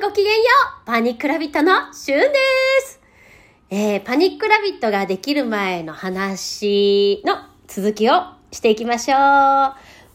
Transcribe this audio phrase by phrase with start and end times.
[0.00, 0.42] ごきげんよ
[0.84, 2.28] うパニックラビットのしゅんで
[2.82, 3.00] す
[3.68, 8.12] えー、パニックラビットができる前の話の続きを
[8.52, 9.18] していきましょう。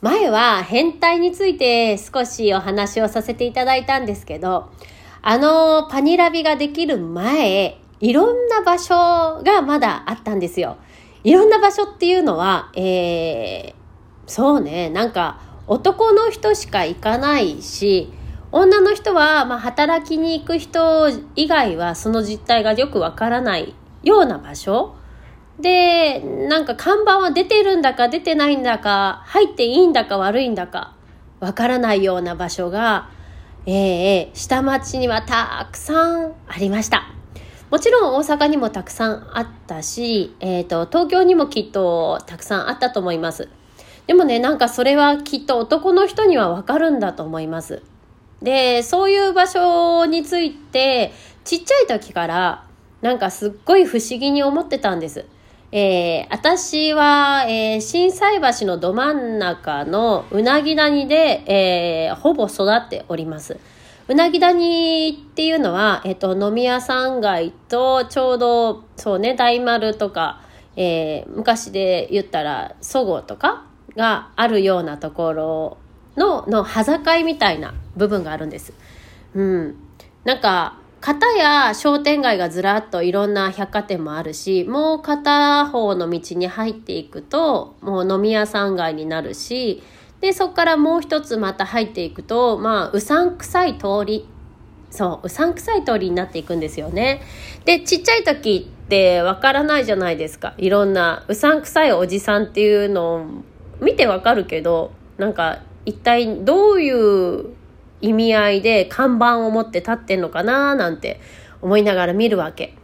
[0.01, 4.69] 前は変態について少しお話をさせていただいたんですけど、
[5.21, 10.77] あのパニラビができる前、いろんな場所がまだあったんですよ。
[11.25, 13.73] いろんな場所っていうのは、えー、
[14.27, 18.13] そうね、なんか男の人しか行かないし、
[18.55, 24.95] 女の人は、まあ、働きに行く人以外はその実態がよくわからないような場所
[25.59, 30.93] で、なんか看板は出てるんだか出てないんだか、入っていいんだか悪いんだか、
[31.39, 33.09] わからないような場所が、
[33.65, 37.07] えー、下町にはたくさんありました。
[37.71, 43.49] もちろん大阪にもたくさんあったし、えっ、ー、と、東京にもきっとたくさんあったと思います。
[44.05, 47.81] でもね、なんかそれはきっと男の人にはわかるんだと思います。
[48.43, 51.13] で、そういう場所について、
[51.45, 52.65] ちっちゃい時から、
[53.01, 55.25] なんかすっごい不思議に思ってたんです。
[55.71, 63.57] えー、私は、えー、震災橋のど真ん中のうなぎ谷で、えー、ほぼ育っております。
[64.07, 70.41] うなぎ谷っていうのは、えっ、と、飲み屋さん街とちょうど、そうね、大丸とか、
[70.75, 73.63] え、昔で言ったら、そごうとか
[73.95, 75.77] があるようなところ
[76.17, 78.73] の、の、端境みたいな部分があるんです。
[79.35, 79.75] うん。
[80.23, 89.83] なんか、片や商店街がずらっといろんな百貨店もあるし、もう片方の道に入っていくと、もう飲み屋さん街になるし、
[90.21, 94.25] で、そこからもう一つまた入っていくと、まあ、うさんくさい通り。
[94.89, 97.21] そう、うさんくさい通りになっていくんですよね。
[97.65, 100.53] で、ちっちゃい時ってわからないじゃないですか。
[100.57, 103.25] いろんなうさんくさいおじさんっていうのを
[103.81, 107.45] 見てわかるけど、なんか一体どういう
[108.01, 111.19] 意味合いで看板を持って立ってんのかななんて
[111.61, 112.75] 思いながら見るわけ。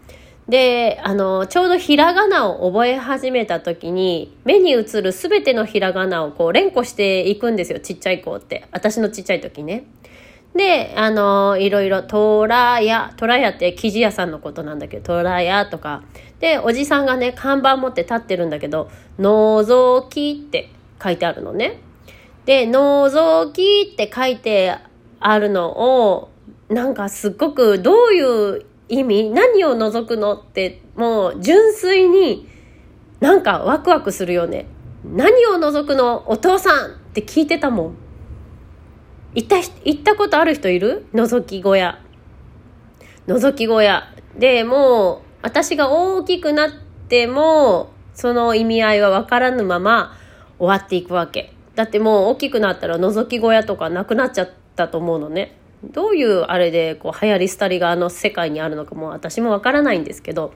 [0.48, 8.66] で、あの、ちょうどひらがなを覚え始めた時に、目に映るすべてのひらがなをこう連呼していくんですよ、ちっちゃい子って。
[8.72, 9.86] 私のちっちゃい時ね。
[10.56, 16.02] で、あの、いろいろ、トラヤ、トラヤって生地屋さんのことなんだけど、トラヤとか。
[16.40, 18.90] で、おじさんがね、看板持って立ってるんだけど、
[19.20, 20.72] のぞきって
[21.02, 21.78] 書いてあるのね。
[22.50, 24.76] で、のぞきって書いて
[25.20, 26.32] あるのを、
[26.68, 32.50] なんかすっごくどういう意味何を覗くのってもう純粋に
[33.20, 34.66] なんかワクワクするよね。
[35.06, 36.24] 何を覗くの？
[36.28, 37.96] お父さんって聞いてたもん。
[39.36, 41.06] 行った、行ったことある人いる？
[41.14, 42.00] 覗き小屋。
[43.28, 44.12] 覗き小屋。
[44.40, 46.72] で、もう私が大きくなっ
[47.10, 50.18] てもその意味合いはわからぬまま
[50.58, 51.54] 終わっていくわけ。
[51.80, 55.56] だってもう大きくなったら覗き小屋とかなくなっちゃったと思うのね。
[55.82, 60.54] どういうあれでこう流行り廃りがあの世界にあるのかも私もわからないんですけど。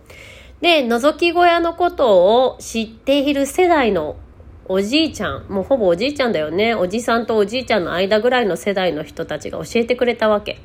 [0.60, 4.18] で、覗き小屋のことを知っている世代の
[4.66, 6.76] おじいちゃん、もうほぼおじいちゃんだよね。
[6.76, 10.60] おじさんとおじいちゃんの間ぐらいの世代の人たちが教えてくれたわけ。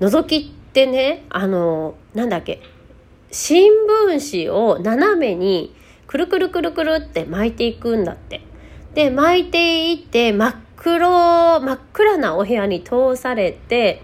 [0.00, 2.60] 覗きってね、あの、なんだっけ、
[3.30, 3.70] 新
[4.08, 5.72] 聞紙を斜めに
[6.08, 8.40] くるくるくるくるって巻いていくんだって。
[8.94, 11.08] で、巻いていって真っ黒、
[11.60, 14.02] 真っ暗なお部屋に通されて、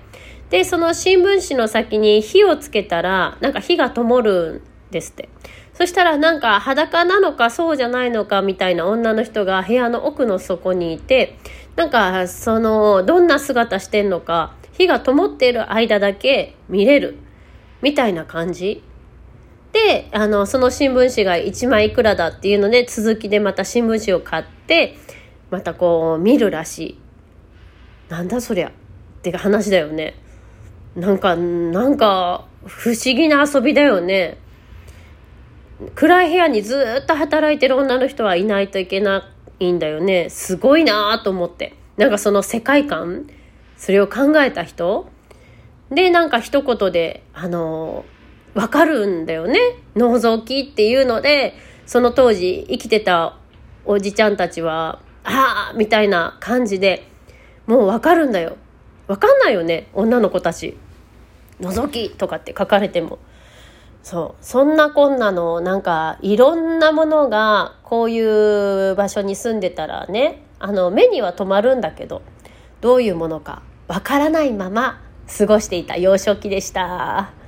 [0.51, 5.29] で、その新聞紙の先に火をつけたら、なんか火が灯るんですって。
[5.75, 11.39] そしたらなんか裸なのかそうじゃないのかみたいな女の人が部屋の奥の底にいて、
[11.77, 17.17] なんかその、どんな姿してんのか、火が灯っている間だけ見れる。
[17.81, 18.83] みたいな感じ。
[19.73, 24.97] で、あの、その新聞紙が1枚いくらだっていうので、続きでまた新聞紙を買って、
[25.51, 26.99] またこう見るらしい。
[28.09, 28.73] なんだそりゃっ
[29.23, 30.15] て話だよね。
[30.97, 34.39] なんか、なんか不思議な遊びだよね。
[35.95, 40.29] 暗い部屋にずっと働いてる女の人はいないといけないんだよね。
[40.31, 41.75] すごいなと思って。
[41.97, 43.29] なんかその世界観、
[43.77, 45.09] それを考えた人
[45.91, 48.05] で、なんか一言で、あの、
[48.55, 49.59] わかるんだよね。
[49.95, 51.55] 脳臓器っていうので、
[51.87, 53.37] その当時生きてた
[53.85, 57.07] おじちゃんたちは、ああみたいな感じで
[57.67, 58.57] もうわかるんだよ。
[59.07, 60.77] わかんないよね女の子たち。
[61.61, 63.19] 覗きとかって書かれても。
[64.03, 64.45] そう。
[64.45, 68.21] そんなこんなのなんかいろんなものがこうい
[68.91, 72.23] う場所に住んでたらねあの目には留まるんだけど
[72.81, 75.03] どういうものかわからないまま
[75.39, 77.40] 過ごしていた幼少期でした。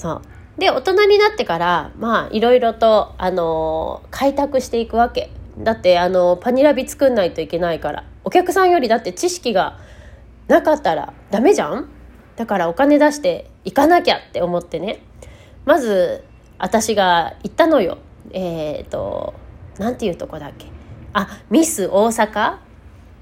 [0.00, 0.22] そう。
[0.58, 5.30] で大人になってからまあいろいろとあの開拓していくわけ。
[5.58, 8.04] だってあのパニラビ作んないといけないから。
[8.24, 9.78] お客さんよりだって知識が
[10.48, 11.88] なかったらダメじゃん？
[12.36, 15.02] だからお金出して行かなきゃって思ってね。
[15.66, 16.24] まず
[16.58, 17.98] 私が行ったのよ。
[18.32, 19.34] えっ、ー、と
[19.78, 20.66] 何ていうとこだっけ？
[21.12, 22.56] あミス大阪？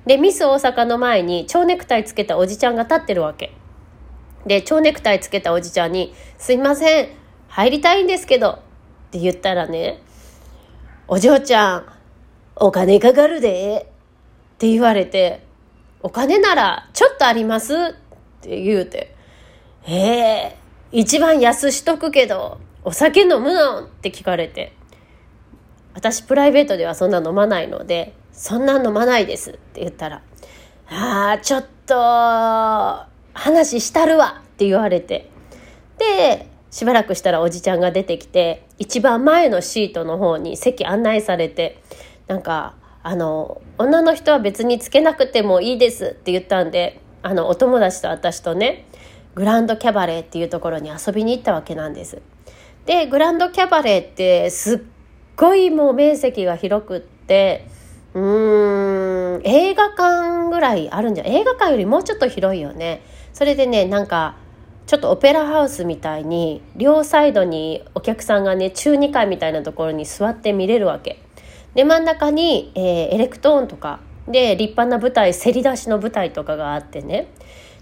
[0.07, 3.53] でミス大阪の前に蝶ネクタイつけたおじちゃんが立ってるわけ。
[4.47, 7.09] で蝶ネクタイつけたおじちゃんに「すいません
[7.49, 8.51] 入りたいんですけど」
[9.09, 10.01] って言ったらね
[11.09, 11.87] 「お嬢ちゃん
[12.57, 13.87] お金かかるで」
[14.55, 15.43] って言われて
[16.03, 17.79] 「お金ならちょっとあります」っ
[18.41, 19.15] て言うて
[19.87, 24.73] 「ええー、一番安しとくけどお酒飲むの?」って聞かれて
[25.95, 30.23] 私プライベートではそんな飲まないので「そんな飲まないです」って言ったら
[30.91, 33.08] 「ああちょっと
[33.39, 35.31] 話したるわ」って言われて
[35.99, 41.81] でしばらくしたらおじちゃんが出てきて一番前のシートの方に席案内されて
[42.27, 48.87] なんかあの女の人は別につけなくてもいいですって言ったんであのお友達と私とね
[49.35, 52.21] グランドキャバレーっていうところに遊びに行ったわけなんです。
[52.87, 54.79] でグランドキャバレーってすっ
[55.37, 57.67] ごいもう面積が広くって
[58.15, 58.88] うーん
[59.45, 63.03] 映画館ぐらいあるんじゃ映画館よりもうちょっと広いよね。
[63.33, 64.37] それでねなんか
[64.87, 71.23] ちょっとオペラハウスみたいに両サイドにお客さんがね中2階みたいなところに座って見れるわけ。
[71.75, 72.83] で真ん中に、えー、
[73.15, 77.29] エレクトーンとかで立派な舞台せり出しの舞台とかがあってね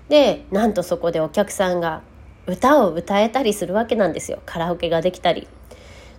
[0.09, 2.03] でなんとそこでお客さんが
[2.47, 5.49] 歌を歌えたりするわけなんですよカラオケができたり。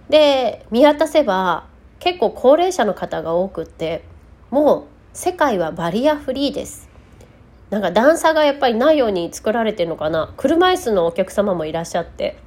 [0.09, 1.65] で見渡せば
[1.99, 4.03] 結構高齢者の方が多くって
[4.51, 4.83] もう
[5.17, 6.87] 世界はバリアフリーです。
[7.71, 10.31] なんか段差がやっぱりないように作られてるのかな。
[10.37, 12.37] 車椅子のお客様もいらっしゃって。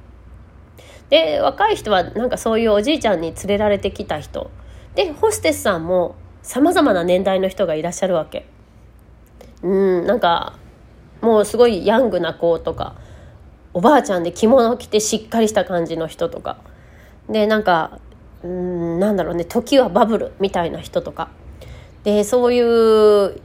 [1.09, 4.49] で若い人はなんかそういうおじいちゃんに連れられてきた人。
[4.95, 8.47] でホステスさんもさまざまな年代の人がいらっしゃるわけ。
[9.61, 10.53] うんなんか
[11.19, 12.95] もうすごいヤングな子とか
[13.73, 16.55] おばあちゃんで着物を着てしっかりした感じの人とか。
[17.29, 17.99] でなんか
[18.45, 21.31] うんなんだろうね時はバブルみたいな人とか。
[22.03, 23.41] でそういう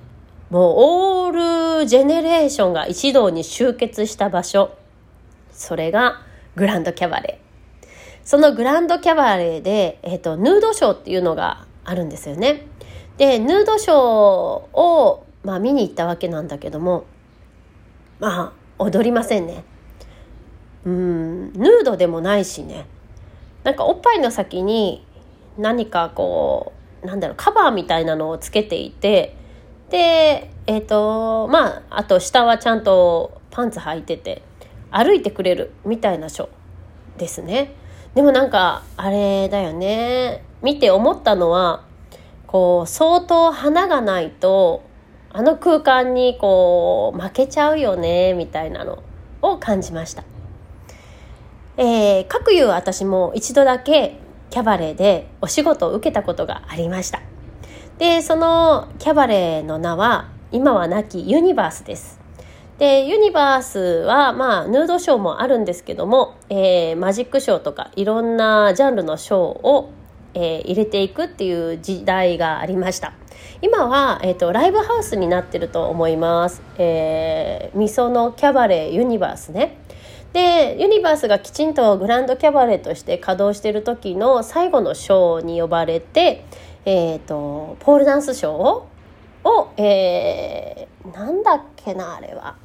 [0.51, 4.77] もうオールジェネレーションが一堂に集結した場所。
[5.53, 6.23] それが
[6.55, 7.87] グランドキャバレー。
[8.25, 12.67] そのグランドキャバレーで、えーと、ヌードショーっていうのがあるんですよね。
[13.19, 17.07] でヌードショーを、まあ、見に行ったわけなんだけども
[18.21, 19.65] まあ踊りませんね。
[20.85, 22.87] うんヌードでもないしね。
[23.65, 25.05] なんかおっぱいの先に
[25.59, 29.37] 何かこうなんだろうカバーみたいなのをつけていて
[29.91, 34.43] でえっ、ー、とまああと下はちゃんとパンツ履いてて
[34.91, 37.75] 歩いてくれるみたいなショーですね
[38.15, 41.85] でもなんかあれだよね見て思ったのは
[42.47, 44.85] こう相当花がないと
[45.31, 49.03] あの空間にこう負けちゃうよねみたいなの
[49.43, 50.25] を感じました。
[51.77, 54.19] えー、各いう私も一度だけ
[54.51, 57.21] キャバレーでお仕事を受けたことがありました。
[57.99, 62.21] でそのキャバレーの名は今は亡きユニバースです
[62.79, 69.91] でユニバースはまあヌードショーもあるんですけども、えー、マジックショーとかいろんなジャンルのショーを、
[70.35, 73.15] えー、入れていくっていう時代がありました
[73.63, 79.79] 今は、えーと、ライブハウスになってると思います、えー、みそのキャバレーユニバースね。
[80.33, 86.45] でユニバースがきちんとグランドキャバレーとして稼働してる時の最後のショーに呼ばれて
[86.89, 88.53] えーと、ポールダンスショー
[89.49, 92.57] を、えー、なんだっけなあれは。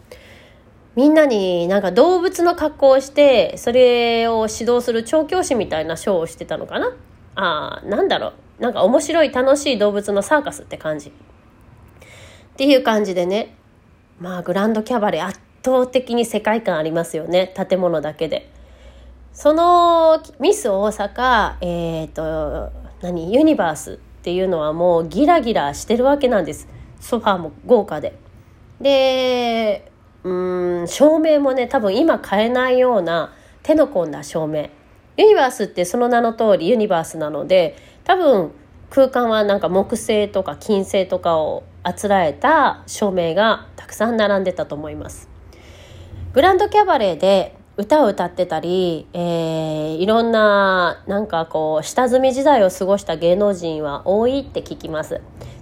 [0.96, 6.94] みんなになんか動物の格好をしてそれを指導する調教師みたいなショーをしてたのかな。
[7.36, 8.62] あなんだろう。
[8.62, 11.10] なんか面白い楽しい動物のサーカスって感じ。
[11.10, 11.14] っ
[12.58, 13.56] ていう感じでね。
[14.20, 17.54] まあグランドキャバレー圧倒的に世界観ありますよね。
[17.56, 18.52] 建物だけで。
[19.34, 22.72] そのミス大阪えっ、ー、と
[23.02, 23.34] 何？
[23.34, 26.68] ユニバースっていうのはもうギラギラしてるわけなんです。
[27.00, 28.14] ソファーも豪華で。
[28.80, 29.92] で
[30.24, 33.34] うん照明もね多分今買えないような
[33.64, 34.70] 手の込んだ照明。
[35.18, 38.52] ユニバースってその名の通りユニバースなので多分
[38.90, 45.30] 空間はなんか木製とか金製とかをあつらえた照明がたくさん並んでたと思います。
[46.34, 55.22] グランドキャバレーで歌を歌ってたり、えー、いろんななんかこう下積み時代を過ごした芸能人は多いって聞きます。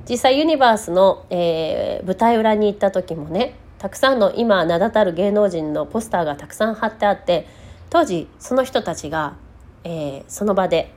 [0.10, 7.48] 実際ユニバースの、えー、舞台裏に行った時もねたくさんの今名だたる芸能人のポスターがたくさん貼ってあって
[7.90, 9.38] 当時その人たちが、
[9.84, 10.94] えー、その場で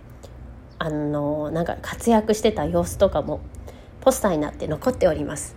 [0.79, 3.41] あのなんか活躍してた様子とかも
[4.01, 5.57] ポスターになって残っております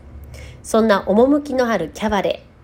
[0.63, 2.56] そんな趣のあるキャバレー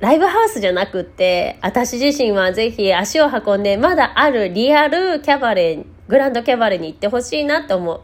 [0.00, 8.00] ライブハウスじゃなくって、私自身はぜひ足を運んで、まだあるリアルキャバレー、グランドキャバレーに行ってほしいなって思う。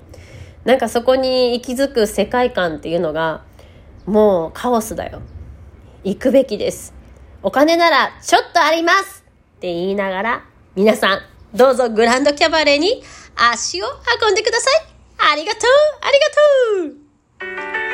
[0.66, 3.44] なんかそこに息づく世界観っていうのが、
[4.04, 5.22] もうカオスだよ。
[6.04, 6.92] 行くべきです。
[7.42, 9.15] お金ならちょっとあります
[9.56, 10.44] って言いながら、
[10.74, 11.20] 皆さん、
[11.56, 13.02] どうぞグランドキャバレーに
[13.34, 13.86] 足を
[14.22, 14.86] 運んでください。
[15.32, 15.62] ありがとう
[16.02, 17.85] ありがとう